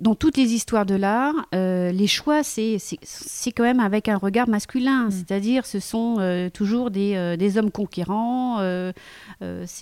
[0.00, 2.78] dans toutes les histoires de l'art, euh, les choix, c'est
[3.54, 5.06] quand même avec un regard masculin.
[5.06, 5.10] Mm.
[5.10, 8.58] C'est-à-dire, ce sont euh, toujours des, euh, des hommes conquérants.
[8.60, 8.92] Il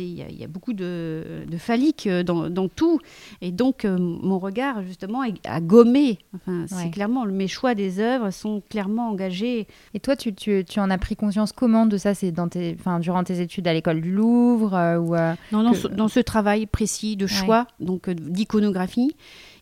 [0.01, 2.99] y, a- y a beaucoup de, de phallique dans, dans tout.
[3.41, 6.19] Et donc, mon regard, justement, est à gommer.
[6.35, 6.91] Enfin, c'est Ouais.
[6.91, 9.67] clairement, mes choix des œuvres sont clairement engagés.
[9.95, 12.15] Et toi, tu, tu, tu en as pris conscience comment de ça?
[12.15, 15.77] C'est dans tes, durant tes études à l'école du Louvre ou, euh, Dans, dans que-
[15.79, 19.15] ce, dans ce travail précis de choix, donc d'iconographie,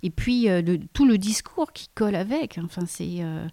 [0.06, 2.58] et puis euh, de tout le discours qui colle avec.
[2.64, 3.46] Enfin, c'est euh,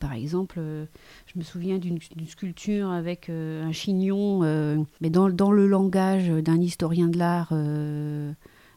[0.00, 0.86] par exemple, euh,
[1.26, 4.40] je me souviens d'une sculpture avec un chignon,
[5.00, 7.52] mais dans, dans le langage d'un historien de l'art.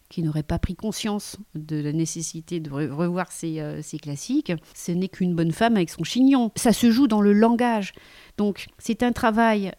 [0.09, 4.91] qui n'aurait pas pris conscience de la nécessité de re- revoir euh, ces classiques, ce
[4.91, 6.51] n'est qu'une bonne femme avec son chignon.
[6.57, 7.93] Ça se joue dans le langage.
[8.37, 9.71] Donc c'est un travail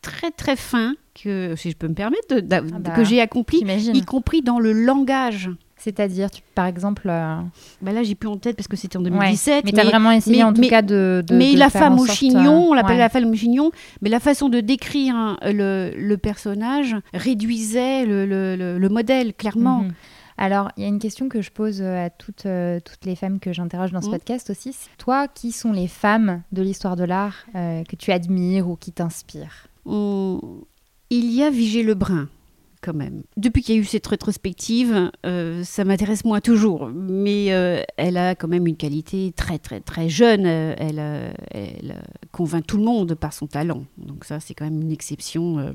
[0.00, 3.58] très très fin que, si je peux me permettre, de- Ah bah, que j'ai accompli,
[3.94, 5.50] y compris dans le langage.
[5.84, 7.02] C'est-à-dire, par exemple...
[7.10, 7.36] euh,
[7.82, 9.64] Bah là, j'ai plus en tête parce que c'était en ouais, 2017.
[9.66, 11.68] mais tu as vraiment essayé mais- en tout mais- cas de, de- mais de la
[11.68, 12.98] faire femme au chignon, euh, on l'appelle ouais.
[13.00, 13.70] la femme au chignon,
[14.00, 19.34] mais la façon de décrire hein, le, le personnage réduisait le, le- le- le modèle,
[19.34, 19.80] clairement.
[19.82, 19.92] Mhm.
[20.38, 23.14] Alors, il y a une question que je pose euh, à toutes, euh, toutes les
[23.14, 24.12] femmes que j'interroge dans ce Mhm.
[24.14, 24.74] podcast aussi.
[24.98, 28.90] Toi, qui sont les femmes de l'histoire de l'art euh, que tu admires ou qui
[28.90, 29.68] t'inspirent?
[29.86, 32.28] Il y a Vigée Lebrun,
[32.84, 33.22] quand même.
[33.36, 36.90] Depuis qu'il y a eu cette rétrospective, euh, ça m'intéresse moins toujours.
[36.94, 40.44] Mais euh, elle a quand même une qualité très, très, très jeune.
[40.46, 40.98] Euh, Elle,
[41.50, 43.84] elle convainc tout le monde par son talent.
[43.96, 45.58] Donc ça, c'est quand même une exception.
[45.58, 45.72] euh.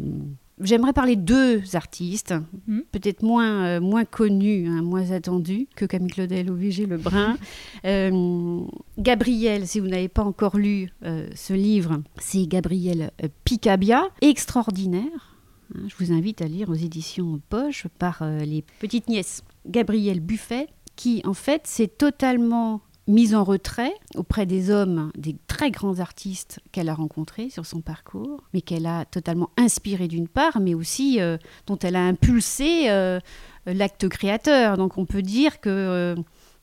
[0.62, 2.34] J'aimerais parler de deux artistes,
[2.68, 2.84] Mhm.
[2.92, 7.38] peut-être moins, euh, moins connus, hein, moins attendus que Camille Claudel ou Vigée Lebrun.
[7.86, 8.60] Euh,
[8.98, 13.12] Gabriel, si vous n'avez pas encore lu euh, ce livre, c'est Gabriel
[13.46, 15.29] Picabia, extraordinaire.
[15.76, 20.20] Hein, Je vous invite à lire aux éditions Poche par euh, les petites nièces Gabrielle
[20.20, 26.00] Buffet, qui en fait s'est totalement mise en retrait auprès des hommes, des très grands
[26.00, 30.76] artistes qu'elle a rencontrés sur son parcours, mais qu'elle a totalement inspiré d'une part, mais
[30.76, 33.20] aussi euh, dont elle a impulsé euh,
[33.66, 34.78] l'acte créateur.
[34.78, 36.16] Donc on peut dire que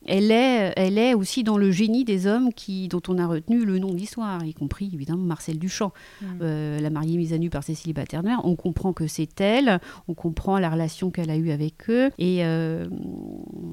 [0.09, 3.65] elle est, elle est aussi dans le génie des hommes qui, dont on a retenu
[3.65, 5.93] le nom d'histoire, y compris évidemment Marcel Duchamp,
[6.23, 6.29] Mhm.
[6.43, 8.37] euh, la mariée mise à nu par Cécilie Baterner.
[8.45, 12.11] On comprend que c'est elle, on comprend la relation qu'elle a eue avec eux.
[12.19, 12.87] Et, euh,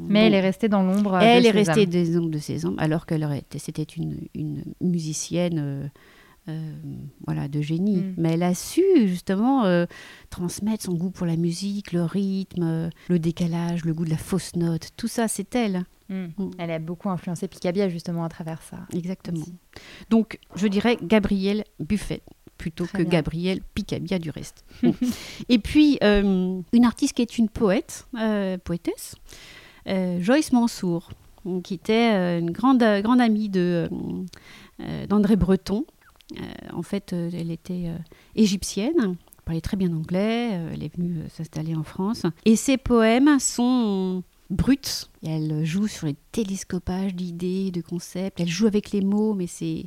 [0.10, 1.17] Mais elle est restée dans l'ombre.
[1.19, 3.24] de elle est restée des ombres de ses hommes, alors qu'elle
[3.58, 5.58] c'était une, une musicienne.
[5.60, 5.88] euh,
[6.50, 6.74] euh,
[7.26, 8.00] voilà, de génie.
[8.02, 8.13] Mm.
[8.17, 9.86] Mais elle a su justement euh,
[10.30, 14.17] transmettre son goût pour la musique, le rythme, euh, le décalage, le goût de la
[14.17, 14.89] fausse note.
[14.98, 15.86] Tout ça, c'est elle.
[16.10, 16.34] Mhm.
[16.38, 16.52] Mm.
[16.58, 18.78] Elle a beaucoup influencé Picabia justement à travers ça.
[18.94, 19.39] Exactement.
[19.39, 19.54] aussi.
[20.10, 22.22] Donc, je dirais Gabriel Buffet
[22.58, 23.20] plutôt Très que bien.
[23.20, 24.63] Gabriel Picabia du reste.
[24.82, 24.96] Bon.
[25.50, 29.16] Et puis, euh, une artiste qui est une poète, euh, poétesse,
[29.88, 31.10] euh, Joyce Mansour,
[31.63, 33.89] qui était une grande, grande amie de,
[35.10, 35.86] d'André Breton.
[36.72, 37.92] En fait, elle était
[38.34, 42.26] égyptienne, elle parlait très bien anglais, elle est venue s'installer en France.
[42.46, 45.08] Et ses poèmes sont bruts.
[45.24, 48.39] Et elle joue sur les télescopages d'idées, de concepts.
[48.39, 49.86] Elle joue avec les mots, mais c'est,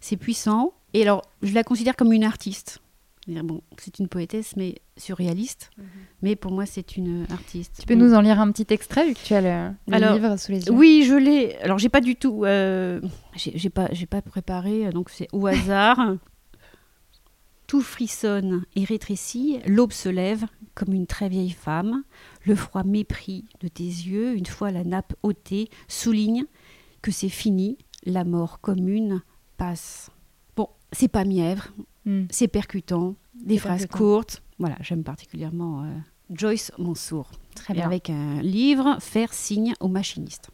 [0.00, 0.72] c'est puissant.
[0.94, 2.80] Et alors, je la considère comme une artiste.
[3.28, 5.70] Bon, c'est une poétesse, mais surréaliste.
[6.22, 7.76] Mais pour moi, c'est une artiste.
[7.80, 10.14] Tu peux nous en lire un petit extrait vu que tu as le, le Alors,
[10.14, 11.56] livre sous les yeux Oui, je l'ai.
[11.58, 12.44] Alors, j'ai pas du tout.
[12.44, 13.00] euh,
[13.36, 15.98] j'ai j'ai pas, j'ai pas préparé, donc c'est au hasard.
[17.72, 22.04] tout frissonne et rétrécit, l'aube se lève comme une très vieille femme.
[22.44, 26.44] Le froid mépris de tes yeux, une fois la nappe ôtée, souligne
[27.00, 29.22] que c'est fini, la mort commune
[29.56, 30.10] passe.
[30.54, 31.68] Bon, c'est pas mièvre,
[32.04, 32.24] Hmm.
[32.30, 33.96] c'est percutant, des phrases percutant.
[33.98, 34.42] courtes.
[34.58, 35.86] Voilà, j'aime particulièrement euh,
[36.28, 37.30] Joyce Mansour.
[37.54, 37.86] Très bien.
[37.86, 40.50] avec un livre, Faire signe au machiniste.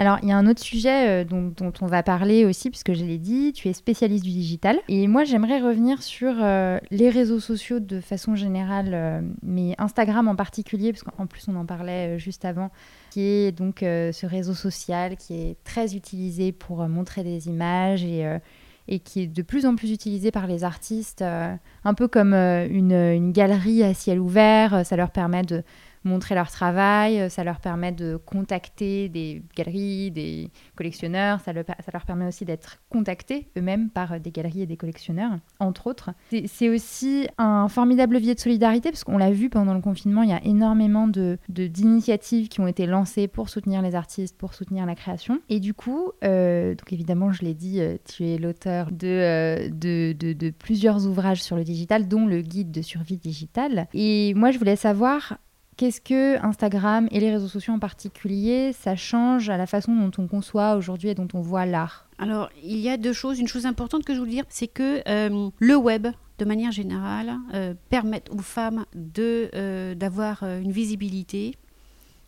[0.00, 3.04] Alors, il y a un autre sujet euh, dont, on va parler aussi, puisque je
[3.04, 4.78] l'ai dit, tu es spécialiste du digital.
[4.88, 10.26] Et moi, j'aimerais revenir sur euh, les réseaux sociaux de façon générale, euh, mais Instagram
[10.26, 12.70] en particulier, parce qu'en plus, on en parlait juste avant,
[13.10, 19.00] qui est donc ce réseau social qui est très utilisé pour montrer des images et,
[19.00, 23.82] qui est de plus en plus utilisé par les artistes, un peu comme une, galerie
[23.82, 24.86] à ciel ouvert.
[24.86, 25.62] Ça leur permet de
[26.04, 31.64] montrer leur travail, euh, ça leur permet de contacter des galeries, des collectionneurs, ça, le-
[31.66, 35.86] ça leur permet aussi d'être contactés eux-mêmes par euh, des galeries et des collectionneurs, entre
[35.86, 36.10] autres.
[36.46, 40.30] C'est- aussi un formidable levier de solidarité, parce qu'on l'a vu pendant le confinement, il
[40.30, 44.54] y a énormément de- de- d'initiatives qui ont été lancées pour soutenir les artistes, pour
[44.54, 45.40] soutenir la création.
[45.48, 50.32] Et du coup, euh, donc évidemment, je l'ai dit, tu es l'auteur de, de, de-
[50.32, 53.88] de plusieurs ouvrages sur le digital, dont le guide de survie digitale.
[53.92, 55.38] Et moi, je voulais savoir
[55.80, 60.10] Qu'est-ce que Instagram et les réseaux sociaux en particulier, ça change à la façon dont
[60.22, 62.06] on conçoit aujourd'hui et dont on voit l'art?
[62.18, 63.40] Alors, il y a deux choses.
[63.40, 67.32] Une chose importante que je voulais dire, c'est que euh, le web, de manière générale,
[67.54, 68.84] euh, permet aux femmes
[69.18, 71.54] euh, d'avoir une visibilité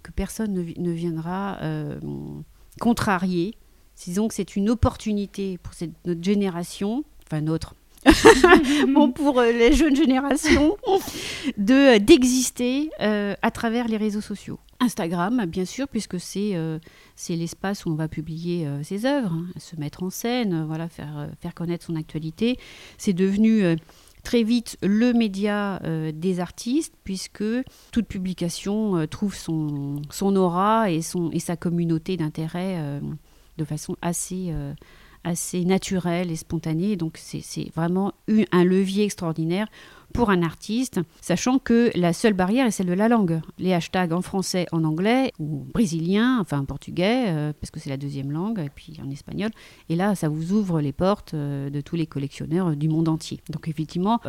[0.03, 1.59] que personne ne, vi- ne viendra
[2.81, 3.55] contrarier.
[4.03, 7.75] Disons que c'est une opportunité pour cette, notre génération, enfin notre,
[8.89, 10.77] bon, pour euh, les jeunes générations,
[11.57, 14.59] de, d'exister euh, à travers les réseaux sociaux.
[14.81, 16.79] Instagram, bien sûr, puisque c'est euh,
[17.15, 20.65] c'est l'espace où on va publier euh, ses œuvres, hein, se mettre en scène, euh,
[20.65, 22.59] voilà, faire, euh, faire connaître son actualité.
[22.99, 23.77] C'est devenu euh,
[24.25, 27.45] très vite le média euh, des artistes, puisque
[27.93, 33.01] toute publication euh, trouve son, son aura et, son, et sa communauté d'intérêt euh,
[33.59, 34.73] de façon assez, euh,
[35.25, 36.97] assez naturelle et spontanée.
[36.97, 38.13] Donc c'est vraiment
[38.51, 39.69] un levier extraordinaire
[40.13, 43.41] pour un artiste, sachant que la seule barrière est celle de la langue.
[43.59, 47.91] Les hashtags en français, en anglais ou brésilien, enfin en portugais, euh, parce que c'est
[47.91, 49.51] la deuxième langue, et puis en espagnol.
[49.89, 53.09] Et là, ça vous ouvre les portes euh, de tous les collectionneurs euh, du monde
[53.09, 53.41] entier.
[53.51, 54.21] Donc effectivement,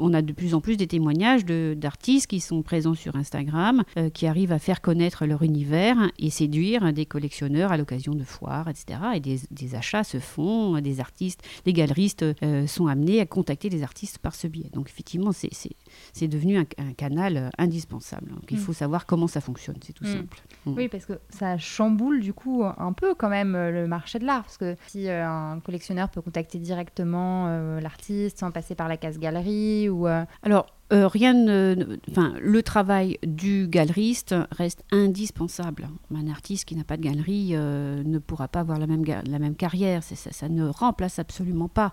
[0.00, 3.82] on a de plus en plus des témoignages d'artistes qui sont présents sur Instagram,
[4.14, 8.68] qui arrivent à faire connaître leur univers et séduire des collectionneurs à l'occasion de foires,
[8.68, 9.00] etc.
[9.14, 12.24] Et des, des achats se font, des artistes, des galeristes
[12.66, 14.70] sont amenés à contacter des artistes par ce biais.
[14.72, 15.70] Donc effectivement, c'est- c'est
[16.12, 18.30] c'est devenu un, un canal euh, indispensable.
[18.30, 18.60] Donc il Mm.
[18.60, 20.12] faut savoir comment ça fonctionne, c'est tout Mm.
[20.12, 20.38] simple.
[20.66, 20.72] Mm.
[20.76, 24.24] Oui, parce que ça chamboule du coup un peu quand même euh, le marché de
[24.24, 24.42] l'art.
[24.42, 28.96] Parce que si euh, un collectionneur peut contacter directement euh, l'artiste sans passer par la
[28.96, 30.06] case galerie ou...
[30.42, 35.88] Alors, euh, rien ne- Enfin, le travail du galeriste reste indispensable.
[36.14, 39.38] Un artiste qui n'a pas de galerie euh, ne pourra pas avoir la même, la
[39.38, 40.02] même carrière.
[40.04, 41.92] Ça ne remplace absolument pas.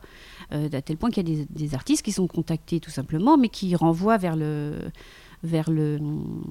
[0.52, 3.38] Euh, à tel point qu'il y a des, des artistes qui sont contactés tout simplement,
[3.38, 4.74] mais qui renvoient vers le
[5.44, 6.00] vers le,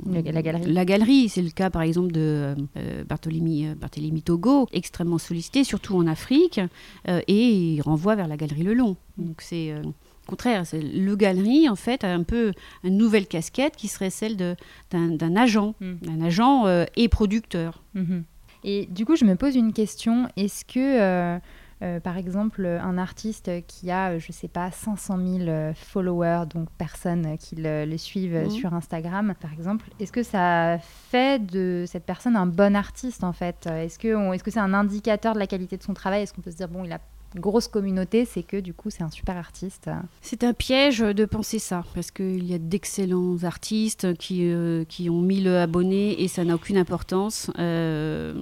[0.06, 0.70] la galerie.
[0.70, 5.64] La galerie, c'est le cas par exemple de euh, Barthélemy, euh, Barthélemy Togo, extrêmement sollicité,
[5.64, 6.60] surtout en Afrique,
[7.08, 8.96] euh, et il renvoie vers la galerie Le Long.
[9.16, 9.80] Donc c'est euh,
[10.26, 12.52] contraire, c'est- le galerie en fait a un peu
[12.84, 14.56] une nouvelle casquette qui serait celle de-
[14.90, 15.92] d'un d'un agent, Mm.
[16.02, 17.82] d'un agent et producteur.
[17.94, 18.24] Mhm.
[18.64, 20.28] Et du coup, je me pose une question.
[20.36, 21.40] Est-ce que,
[21.82, 26.44] euh, par exemple, un artiste qui a, euh, je sais pas, 500 000 euh, followers,
[26.54, 28.50] donc personnes qui le, le suivent Mhm.
[28.50, 33.32] sur Instagram, par exemple, est-ce que ça fait de cette personne un bon artiste, en
[33.32, 33.66] fait?
[33.66, 36.22] Est-ce que c'est un indicateur de la qualité de son travail?
[36.22, 37.00] Est-ce qu'on peut se dire, bon, il a
[37.36, 39.90] grosse communauté, c'est que du coup, c'est un super artiste
[40.20, 45.10] C'est un piège de penser ça, parce qu'il y a d'excellents artistes qui, euh, qui
[45.10, 47.50] ont 1000 abonnés et ça n'a aucune importance.
[47.58, 48.34] Euh,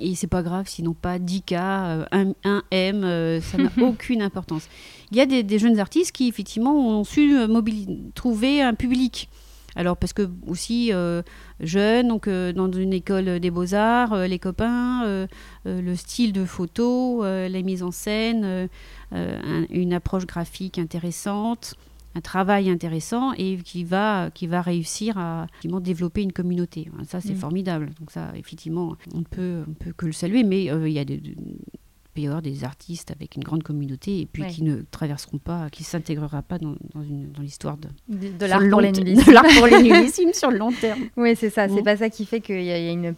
[0.00, 3.70] et c'est pas grave s'ils n'ont pas 10K, euh, 1, 1 M, euh, ça n'a
[3.82, 4.68] aucune importance.
[5.10, 7.48] Il y a des, des jeunes artistes qui, effectivement, ont su euh,
[8.14, 9.28] trouver un public.
[9.74, 11.22] Alors, parce que aussi, euh,
[11.60, 15.26] jeunes, donc euh, dans une école des beaux-arts, euh, les copains,
[15.64, 18.68] le style de photo, la mise en scène,
[19.12, 21.74] un- une approche graphique intéressante,
[22.14, 26.90] un travail intéressant et qui va, qui va réussir à développer une communauté.
[27.08, 27.36] Ça, c'est Mm.
[27.36, 27.90] formidable.
[28.00, 31.04] Donc ça, effectivement, on ne peut, on peut que le saluer, mais il y a
[31.06, 31.22] des,
[32.12, 35.70] peut y avoir des artistes avec une grande communauté et puis qui ne traverseront pas,
[35.70, 38.92] qui ne s'intégrera pas dans, dans l'histoire de, de, l'art pour, les
[39.82, 41.00] nullissimes sur le long terme.
[41.16, 41.68] Oui, c'est ça.
[41.68, 41.84] C'est mm.
[41.84, 43.14] pas ça qui fait qu'il y a, une,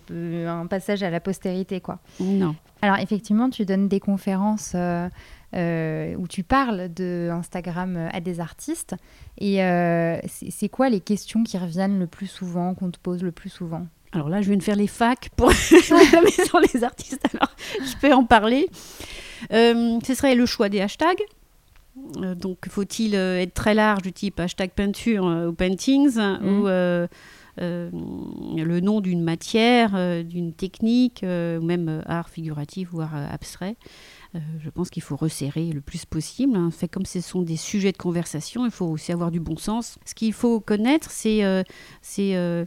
[0.46, 1.98] un passage à la postérité, quoi.
[2.20, 2.54] Non.
[2.82, 5.08] Alors effectivement, tu donnes des conférences euh,
[5.54, 8.94] euh, où tu parles de Instagram à des artistes.
[9.38, 13.32] Et euh, c'est quoi les questions qui reviennent le plus souvent, qu'on te pose le
[13.32, 13.86] plus souvent?
[14.14, 15.48] Alors là, je viens de faire les facs pour
[16.12, 18.68] la maison des artistes, alors je peux en parler.
[19.50, 21.22] ce serait le choix des hashtags.
[22.36, 26.46] donc, faut-il être très large du type hashtag peinture ou paintings mmh.
[26.46, 26.66] ou
[27.58, 33.76] le nom d'une matière, d'une technique, ou même art figuratif ou art abstrait.
[34.34, 36.56] Euh, je pense qu'il faut resserrer le plus possible.
[36.56, 36.70] Hein.
[36.70, 39.98] Fait comme ce sont des sujets de conversation, il faut aussi avoir du bon sens.
[40.04, 41.62] Ce qu'il faut connaître, c'est euh,
[42.18, 42.64] euh,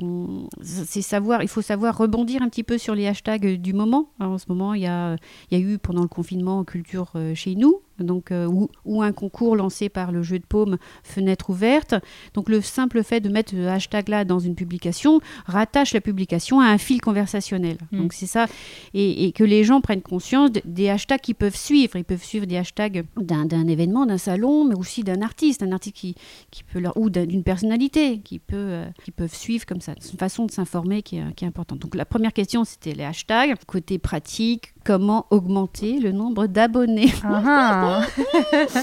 [0.61, 4.09] savoir, il faut savoir rebondir un petit peu sur les hashtags du moment.
[4.19, 5.17] en ce moment, il y a,
[5.51, 8.47] il y a eu pendant le confinement culture chez nous, donc, euh,
[8.85, 11.95] ou, un concours lancé par le jeu de paume Fenêtre ouverte.
[12.33, 16.59] Donc le simple fait de mettre ce hashtag là dans une publication rattache la publication
[16.59, 17.77] à un fil conversationnel.
[17.91, 17.97] Mm.
[17.97, 18.47] Donc c'est ça,
[18.93, 21.95] et, que les gens prennent conscience des hashtags qu'ils peuvent suivre.
[21.95, 25.95] Ils peuvent suivre des hashtags d'un événement, d'un salon, mais aussi d'un artiste, un artiste
[25.95, 26.15] qui,
[26.51, 29.93] qui peut leur, ou d'une personnalité qui peut, euh, qui peuvent suivre comme ça.
[29.99, 31.79] C'est une façon de s'informer qui, qui est importante.
[31.79, 33.55] Donc la première question c'était les hashtags.
[33.65, 37.11] Côté pratique, comment augmenter le nombre d'abonnés.
[37.21, 38.07] Ah ah.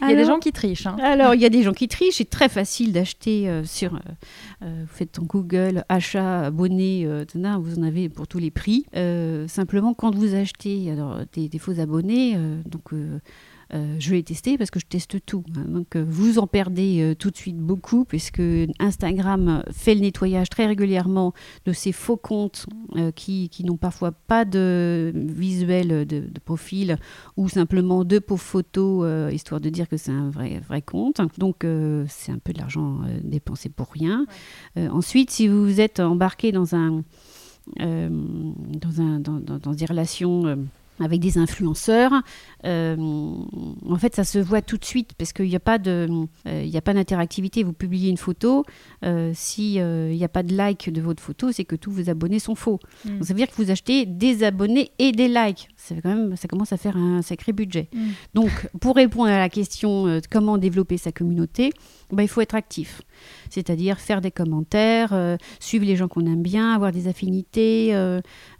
[0.00, 0.86] il y a des gens qui trichent.
[0.86, 0.96] Hein.
[1.02, 2.16] Alors, il y a des gens qui trichent.
[2.16, 3.94] C'est très facile d'acheter euh, sur.
[3.94, 3.98] Euh,
[4.62, 8.86] euh, vous faites ton Google achat, abonné, vous en avez pour tous les prix.
[9.48, 12.92] simplement, quand vous achetez alors, des, des faux abonnés, donc
[13.74, 15.42] euh, je l'ai testé parce que je teste tout.
[15.56, 15.64] Hein.
[15.66, 18.42] Donc euh, vous en perdez euh, tout de suite beaucoup puisque
[18.78, 21.32] Instagram fait le nettoyage très régulièrement
[21.64, 22.66] de ces faux comptes
[23.16, 26.98] qui, n'ont parfois pas de visuel de, profil
[27.36, 31.20] ou simplement deux pauvres photos histoire de dire que c'est un vrai, vrai compte.
[31.38, 31.66] Donc
[32.08, 34.26] c'est un peu de l'argent dépensé pour rien.
[34.76, 37.02] ensuite, si vous êtes embarqué dans un
[37.78, 40.66] dans, un, dans, dans, des relations
[41.00, 42.12] avec des influenceurs,
[42.64, 46.08] euh, en fait, ça se voit tout de suite parce qu'il n'y a pas de,
[46.46, 47.62] euh, il a pas d'interactivité.
[47.62, 48.64] Vous publiez une photo,
[49.04, 52.38] euh, s'il n'y a pas de like de votre photo, c'est que tous vos abonnés
[52.38, 52.78] sont faux.
[53.04, 53.22] Mm.
[53.22, 55.68] ça veut dire que vous achetez des abonnés et des likes.
[56.02, 57.88] Quand même, ça commence à faire un sacré budget.
[57.92, 58.08] Mm.
[58.34, 61.70] Donc, pour répondre à la question de comment développer sa communauté,
[62.10, 63.02] bah, il faut être actif.
[63.50, 67.90] C'est-à-dire faire des commentaires, suivre les gens qu'on aime bien, avoir des affinités,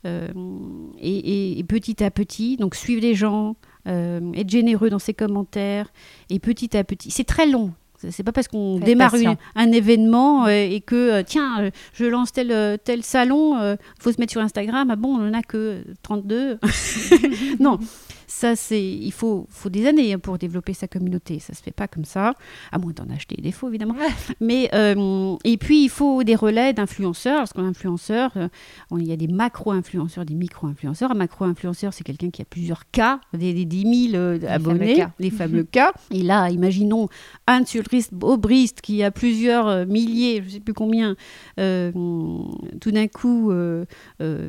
[0.04, 3.56] et, et, petit à petit, donc suivre les gens,
[3.86, 5.92] euh, être généreux dans ses commentaires,
[6.30, 7.72] et petit à petit, c'est très long.
[8.10, 9.14] C'est pas parce qu'on démarre
[9.54, 14.20] un événement euh, et que, euh, tiens, je lance tel, tel salon, il faut se
[14.20, 16.58] mettre sur Instagram, ah bon, on n'en a que 32.
[17.60, 17.78] non,
[18.34, 21.38] ça, c'est, il faut, faut des années hein, pour développer sa communauté.
[21.38, 22.34] Ça se fait pas comme ça,
[22.72, 23.94] à moins d'en acheter des faux, évidemment.
[24.40, 27.38] Mais, euh, et puis, il faut des relais d'influenceurs.
[27.38, 28.48] Parce qu'un influenceur, euh,
[28.90, 31.12] il y a des macro-influenceurs, des micro-influenceurs.
[31.12, 35.30] Un macro-influenceur, c'est quelqu'un qui a plusieurs cas, des, des 10 000 euh, abonnés, les
[35.30, 35.92] fameux cas.
[36.10, 37.08] Et là, imaginons
[37.46, 41.14] Anne Sulrist Aubrist qui a plusieurs milliers, je ne sais plus combien,
[41.56, 43.52] tout d'un coup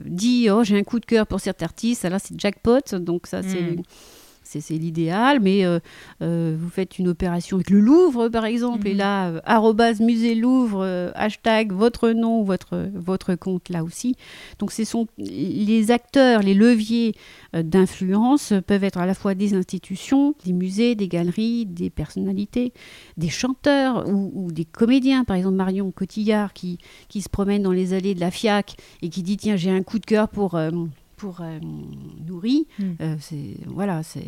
[0.05, 2.03] dit Oh, j'ai un coup de cœur pour cet artiste.
[2.03, 2.97] Là, c'est jackpot.
[2.97, 3.74] Donc, ça, c'est
[4.61, 5.79] c'est l'idéal, mais euh,
[6.21, 8.97] euh, vous faites une opération avec le Louvre, par exemple, et mhm.
[8.97, 14.15] là, euh, musée Louvre, hashtag votre nom, votre, votre compte là aussi.
[14.59, 17.15] Donc, ce sont les acteurs, les leviers
[17.53, 22.73] d'influence peuvent être à la fois des institutions, des musées, des galeries, des personnalités,
[23.17, 25.23] des chanteurs ou, des comédiens.
[25.23, 29.09] Par exemple, Marion Cotillard qui, qui se promène dans les allées de la FIAC et
[29.09, 30.57] qui dit Tiens, j'ai un coup de cœur pour
[31.15, 31.59] pour euh,
[32.25, 32.67] nourri.
[32.79, 32.93] Hmm.
[33.01, 34.27] Euh, c'est voilà, c'est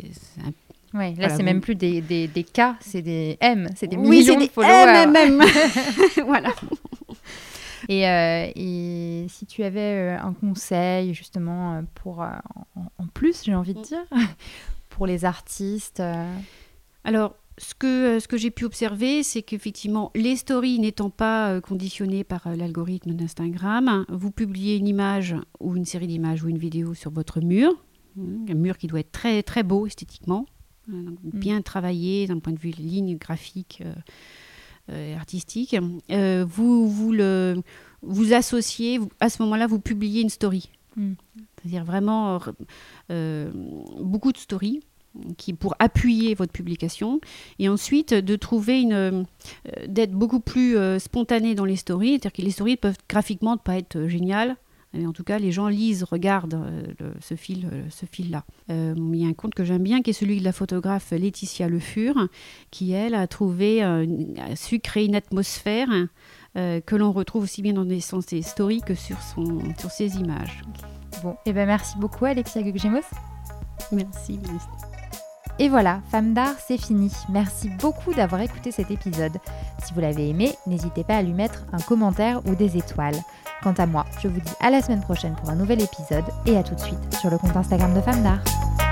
[0.94, 4.20] Ouais, là, c'est même plus des, des, des K, c'est des M, c'est des oui,
[4.20, 5.04] millions des de followers.
[5.14, 5.42] M,
[6.24, 6.54] voilà.
[7.90, 13.80] Et, euh, et, si tu avais un conseil, justement, pour, en, plus, j'ai envie de
[13.80, 13.82] mm.
[13.82, 14.04] dire,
[14.88, 16.02] pour les artistes
[17.04, 21.50] Alors, ce que, euh, ce que j'ai pu observer, c'est qu'effectivement, les stories n'étant pas
[21.50, 26.48] euh, conditionnées par euh, l'algorithme d'Instagram, vous publiez une image ou une série d'images ou
[26.48, 27.72] une vidéo sur votre mur,
[28.18, 30.46] hein, un mur qui doit être très, très beau esthétiquement,
[30.90, 31.30] hein, mm.
[31.38, 33.82] bien travaillé d'un point de vue ligne graphique
[34.90, 35.76] et artistique.
[36.08, 37.60] vous, vous, le,
[38.00, 40.70] vous associez, à ce moment-là, vous publiez une story.
[40.96, 41.12] Mm.
[41.60, 42.40] C'est-à-dire vraiment
[43.08, 44.80] beaucoup de stories
[45.36, 47.20] qui pour appuyer votre publication
[47.58, 49.22] et ensuite de trouver une euh,
[49.86, 53.58] d'être beaucoup plus euh, spontané dans les stories c'est-à-dire que les stories peuvent graphiquement ne
[53.58, 54.56] pas être euh, géniales
[54.94, 56.64] Mais en tout cas, les gens lisent, regardent
[56.98, 58.44] le- ce fil, ce fil-là.
[58.70, 61.10] Euh, il y a un conte que j'aime bien, qui est celui de la photographe
[61.10, 62.14] Laetitia Le Fur,
[62.70, 65.88] qui elle a trouvé, a su créer une atmosphère
[66.56, 69.90] euh, que l'on retrouve aussi bien dans des sens des stories que sur son, sur
[69.90, 70.62] ses images.
[71.22, 73.04] Bon, et ben merci beaucoup Alexia Gugemos.
[73.92, 74.38] Merci.
[74.42, 74.87] merci.
[75.60, 77.10] Et voilà, Femme d'art, c'est fini.
[77.28, 79.38] Merci beaucoup d'avoir écouté cet épisode.
[79.84, 83.16] Si vous l'avez aimé, n'hésitez pas à lui mettre un commentaire ou des étoiles.
[83.62, 86.56] Quant à moi, je vous dis à la semaine prochaine pour un nouvel épisode et
[86.56, 88.87] à tout de suite sur le compte Instagram de Femme d'art.